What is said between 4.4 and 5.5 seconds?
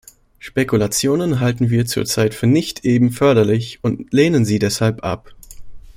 sie deshalb ab.